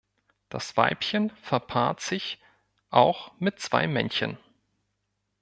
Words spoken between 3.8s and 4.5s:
Männchen.